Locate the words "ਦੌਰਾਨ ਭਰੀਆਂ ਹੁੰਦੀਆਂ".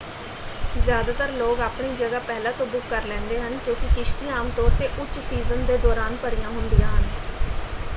5.79-6.87